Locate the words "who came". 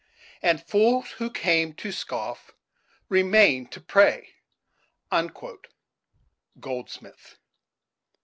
1.11-1.73